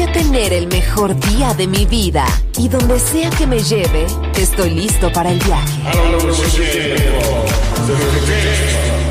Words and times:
Elige 0.00 0.12
tener 0.12 0.52
el 0.54 0.66
mejor 0.68 1.18
día 1.28 1.52
de 1.52 1.66
mi 1.66 1.84
vida 1.84 2.24
y 2.56 2.68
donde 2.68 2.98
sea 2.98 3.28
que 3.28 3.46
me 3.46 3.60
lleve, 3.60 4.06
estoy 4.34 4.70
listo 4.70 5.12
para 5.12 5.30
el 5.30 5.38
viaje. 5.40 5.82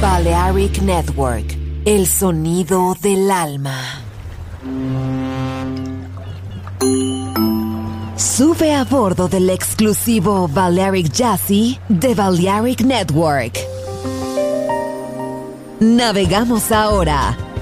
Balearic 0.02 0.81
Network, 0.81 1.46
el 1.86 2.07
sonido 2.07 2.96
del 3.02 3.29
alma. 3.29 4.02
Sube 8.15 8.74
a 8.74 8.83
bordo 8.83 9.28
del 9.28 9.51
exclusivo 9.51 10.47
Balearic 10.47 11.12
Jazzy 11.12 11.78
de 11.87 12.15
Balearic 12.15 12.81
Network. 12.81 13.60
Navegamos 15.79 16.71
ahora. 16.71 17.48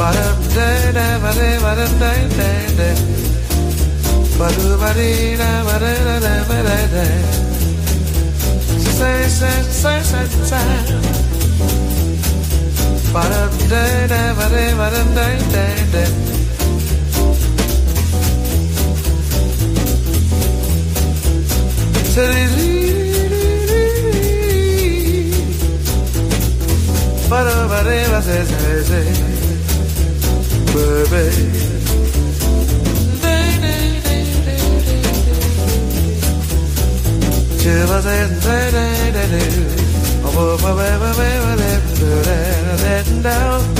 But 0.00 0.16
a 0.16 0.40
Baby 30.80 31.60
down 43.22 43.79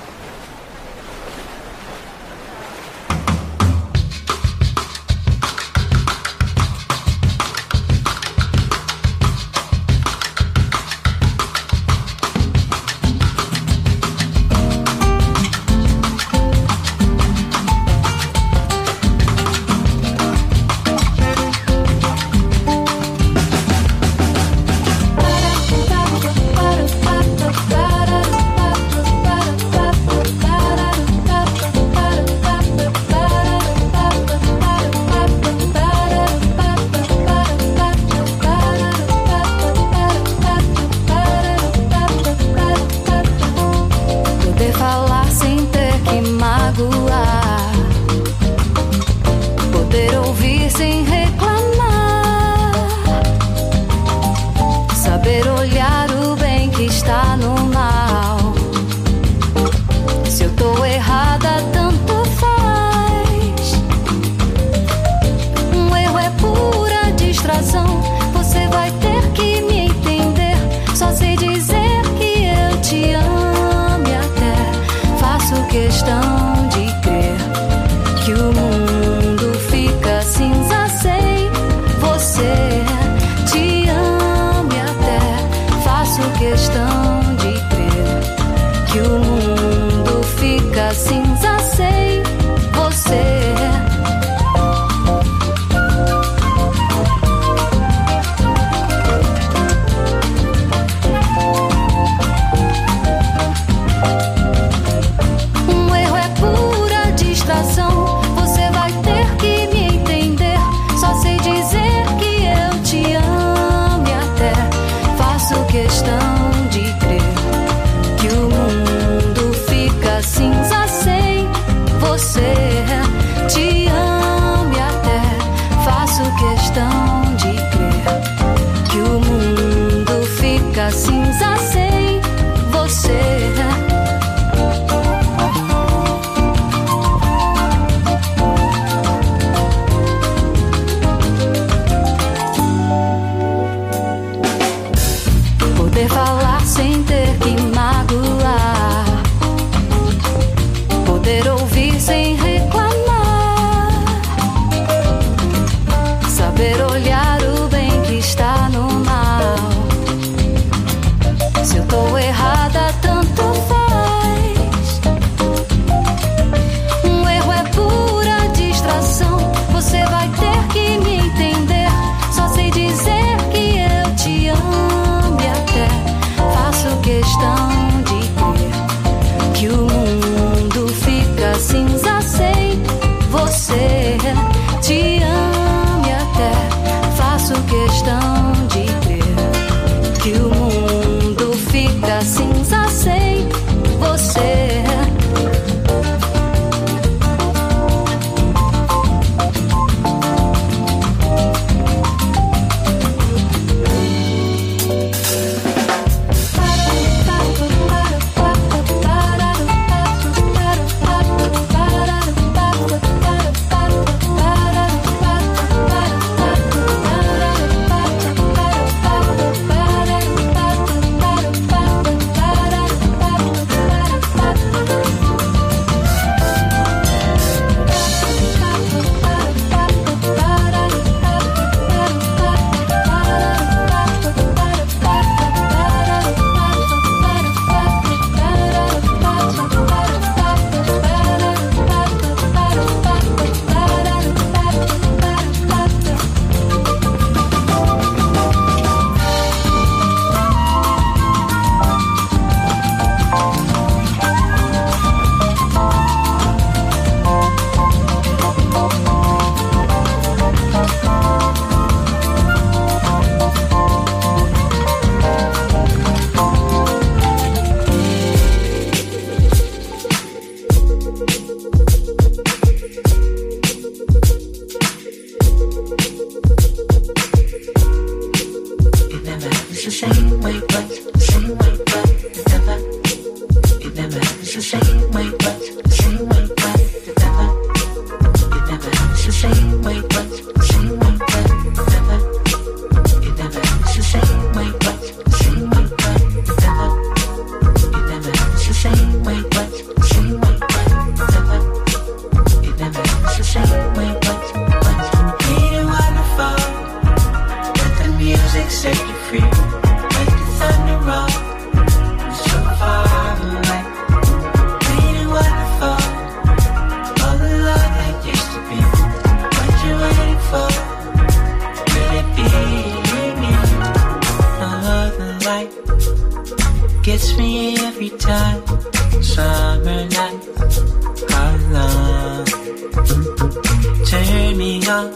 love. 334.91 335.11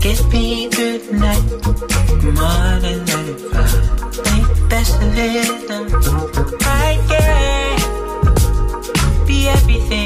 Give 0.00 0.22
me 0.32 0.68
good 0.78 1.02
night, 1.12 1.46
more 2.38 2.74
than 2.84 3.00
ever. 3.18 3.64
Think 4.24 4.46
that's 4.70 4.92
a 5.04 5.06
little 5.18 5.86
I 6.62 6.90
can 7.10 7.78
Be 9.26 9.38
everything. 9.48 10.05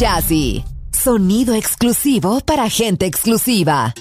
Jazzy. 0.00 0.64
Sonido 0.90 1.54
exclusivo 1.54 2.40
para 2.40 2.66
gente 2.70 3.04
exclusiva. 3.04 3.92